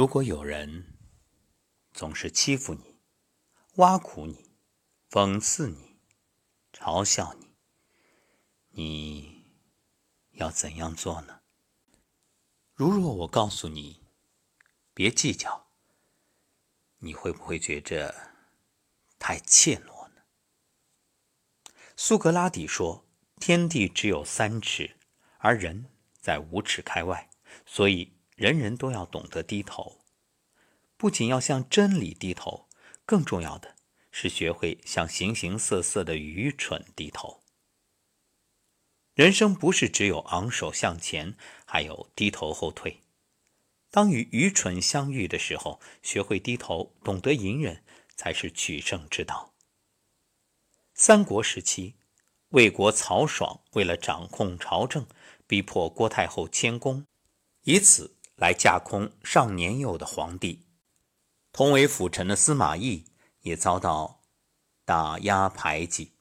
[0.00, 0.96] 如果有人
[1.92, 2.98] 总是欺负你、
[3.74, 4.50] 挖苦你、
[5.10, 6.00] 讽刺你、
[6.72, 7.50] 嘲笑你，
[8.70, 9.44] 你
[10.30, 11.42] 要怎样做呢？
[12.72, 14.00] 如若我告诉你，
[14.94, 15.68] 别计较，
[17.00, 18.32] 你会不会觉着
[19.18, 20.22] 太怯懦呢？
[21.94, 23.06] 苏格拉底说
[23.36, 24.96] ：“天地只有三尺，
[25.36, 27.28] 而人在五尺开外，
[27.66, 29.98] 所以。”人人都要懂得低头，
[30.96, 32.70] 不仅要向真理低头，
[33.04, 33.76] 更重要的
[34.10, 37.42] 是学会向形形色色的愚蠢低头。
[39.12, 41.36] 人生不是只有昂首向前，
[41.66, 43.02] 还有低头后退。
[43.90, 47.84] 当与愚蠢相遇的时候，学会低头，懂得隐忍，
[48.16, 49.52] 才是取胜之道。
[50.94, 51.96] 三国时期，
[52.48, 55.06] 魏国曹爽为了掌控朝政，
[55.46, 57.04] 逼迫郭太后迁宫，
[57.64, 58.16] 以此。
[58.40, 60.64] 来架空尚年幼的皇帝，
[61.52, 63.04] 同为辅臣的司马懿
[63.42, 64.22] 也遭到
[64.86, 66.14] 打压排挤。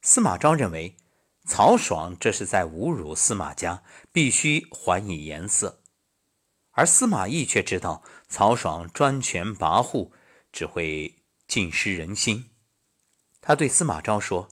[0.00, 0.96] 司马昭认为
[1.44, 5.82] 曹爽这是在侮辱司马家，必须还以颜色。
[6.70, 10.10] 而司马懿却知道曹爽专权跋扈，
[10.50, 12.48] 只会尽失人心。
[13.42, 14.48] 他对司马昭说：“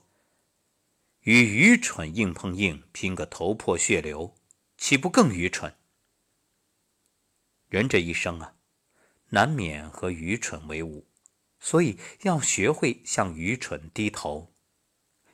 [1.25, 4.35] 与愚蠢硬碰硬，拼个头破血流，
[4.77, 5.75] 岂不更愚蠢？”
[7.69, 8.55] 人这一生啊，
[9.29, 11.07] 难免和愚蠢为伍，
[11.61, 14.55] 所以要学会向愚蠢低头。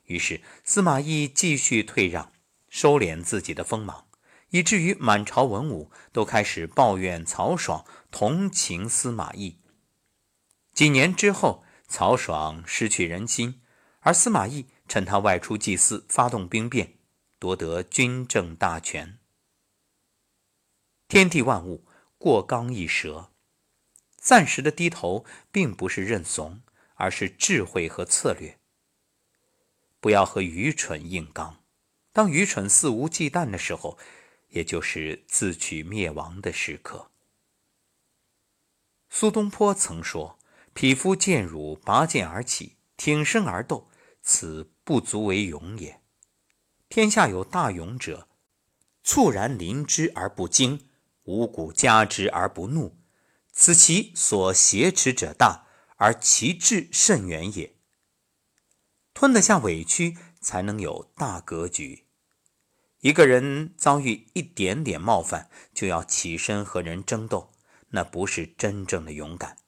[0.07, 2.33] 于是司马懿继续退让，
[2.69, 4.09] 收敛自己的锋芒，
[4.51, 9.61] 以至于满朝文武都开始抱怨曹爽，同情司马懿。
[10.73, 13.63] 几年之后，曹爽失去人心，
[14.01, 16.99] 而司马懿趁他外出祭祀，发动兵变，
[17.39, 19.21] 夺得军政大权。
[21.07, 21.87] 天地万物。
[22.25, 23.31] 过刚易折，
[24.17, 26.63] 暂时的低头并不是认怂，
[26.95, 28.59] 而是智慧和策略。
[30.01, 31.63] 不要和愚蠢硬刚，
[32.15, 33.99] 当愚蠢肆无忌惮的时候，
[34.49, 37.11] 也就是自取灭亡的时刻。
[39.11, 40.39] 苏东坡曾说
[40.73, 43.91] ：“匹夫见辱，拔剑而起，挺身而斗，
[44.23, 46.01] 此不足为勇也。
[46.89, 48.29] 天下有大勇者，
[49.03, 50.89] 猝然临之而不惊。”
[51.25, 52.99] 五谷加之而不怒，
[53.53, 57.75] 此其所挟持者大，而其志甚远也。
[59.13, 62.07] 吞得下委屈，才能有大格局。
[63.01, 67.53] 一个人遭遇一点点冒犯，就要起身和人争斗，
[67.91, 69.59] 那不是真正的勇敢。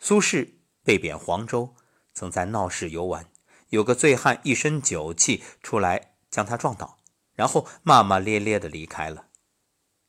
[0.00, 1.74] 苏轼被贬黄州，
[2.14, 3.30] 曾在闹市游玩，
[3.68, 6.98] 有个醉汉一身酒气出来将他撞倒，
[7.34, 9.28] 然后骂骂咧咧的离开了。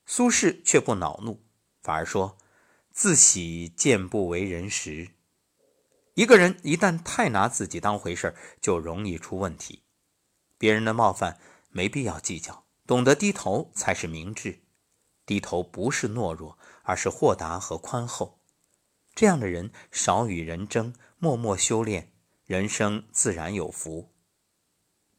[0.06, 1.44] 苏轼却不恼怒，
[1.82, 2.38] 反而说
[2.92, 5.12] ：“自喜见不为人时。”
[6.16, 9.84] 一个人一旦太拿自己当回事就容易出问题。
[10.58, 14.62] 别人的冒犯没必要计较，懂得低头才是明智。
[15.26, 18.42] 低头不是懦弱，而是豁达和宽厚。
[19.16, 22.14] 这样的人少与人争，默默修炼，
[22.46, 24.14] 人生自然有福。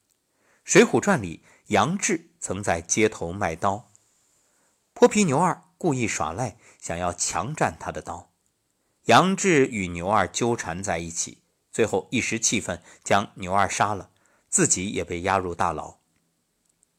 [0.63, 3.93] 《水浒传》里，杨志曾在街头卖刀。
[4.95, 8.33] 泼皮牛二故意耍赖，想要强占他的刀。
[9.07, 14.11] 杨志与牛二纠缠在一起，最后一时气愤，将牛二杀了，
[14.49, 15.99] 自己也被押入大牢。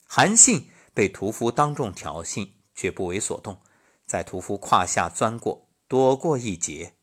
[0.05, 3.61] 韩信被屠夫当众挑衅，却不为所动，
[4.05, 6.95] 在屠夫胯下钻过，躲过一劫。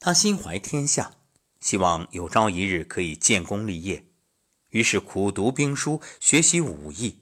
[0.00, 1.12] 他心怀天下，
[1.60, 4.06] 希望有朝一日可以建功立业，
[4.70, 7.20] 于是苦读兵书，学习武艺。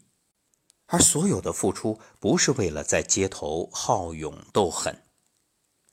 [0.92, 5.04] 而所有的付出，不是为了在街头好勇斗狠，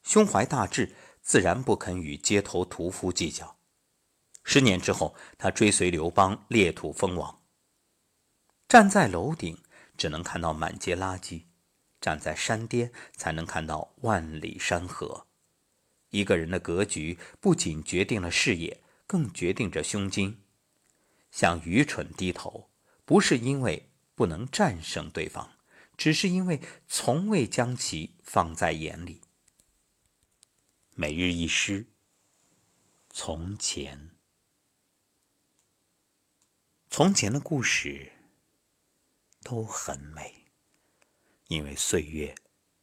[0.02, 3.58] 胸怀大志，自然不肯与街头屠夫计较。
[4.44, 7.44] 十年之后，他追随刘邦裂土封王。
[8.68, 9.62] 站在楼顶，
[9.96, 11.44] 只能看到满街垃圾；
[12.02, 15.28] 站在山巅，才能看到万里山河。
[16.10, 20.42] 一个人的格局，不仅决定了视野，更决定着胸襟。
[21.30, 22.72] 向愚蠢低头，
[23.06, 23.92] 不是因为。
[24.18, 25.52] 不能战胜对方，
[25.96, 29.22] 只是因为从未将其放在眼里。
[30.96, 31.86] 每日一诗：
[33.12, 34.10] 从前。
[36.90, 38.12] 从前的故事
[39.44, 40.46] 都很美，
[41.50, 42.34] 因为岁月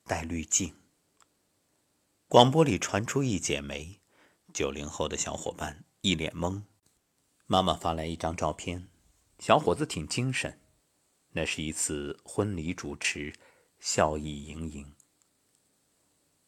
[0.05, 0.77] 带滤镜。
[2.29, 4.01] 广播里传出一剪梅，
[4.53, 6.63] 九零后的小伙伴一脸懵。
[7.47, 8.89] 妈妈发来一张照片，
[9.41, 10.61] 小伙子挺精神。
[11.37, 13.35] 那是一次婚礼主持，
[13.81, 14.95] 笑意盈盈。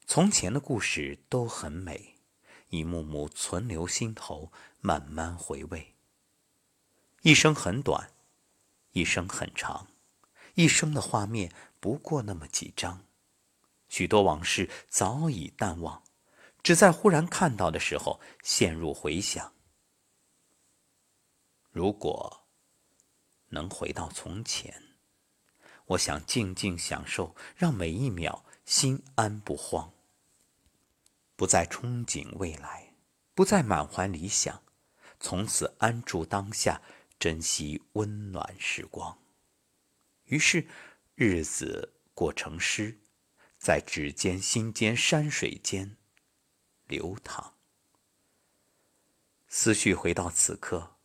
[0.06, 2.15] 从前的故事都很美，
[2.69, 5.97] 一幕幕存留心头，慢慢回味。
[7.23, 8.12] 一生很短，
[8.93, 9.88] 一生很长，
[10.55, 13.05] 一生的画面不过那么几张，
[13.88, 16.05] 许多往事早已淡忘，
[16.62, 19.53] 只在忽然看到的时候陷入回想。
[21.73, 22.45] 如果
[23.48, 24.82] 能回到从前，
[25.87, 29.93] 我想静静享受，让每一秒心安不慌。
[31.37, 32.94] 不再憧憬未来，
[33.34, 34.62] 不再满怀理想，
[35.20, 36.81] 从此安住当下，
[37.19, 39.19] 珍惜温暖时光。
[40.25, 40.66] 于是，
[41.14, 42.99] 日子过成诗，
[43.58, 45.96] 在指尖、心间、山水间
[46.87, 47.54] 流淌。
[49.49, 50.96] 思绪回到此刻，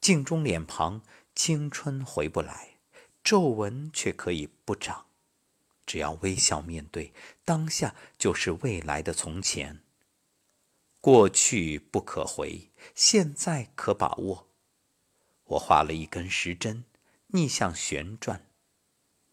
[0.00, 1.02] 镜中脸庞，
[1.38, 2.78] 青春回不来，
[3.22, 5.06] 皱纹却可以不长。
[5.86, 7.12] 只要微笑面对
[7.44, 9.80] 当下，就是未来的从前。
[11.00, 14.48] 过去不可回，现在可把握。
[15.44, 16.82] 我画了一根时针，
[17.28, 18.44] 逆向旋转，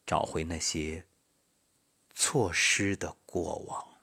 [0.06, 1.08] 找回那些
[2.14, 3.95] 错失的过往。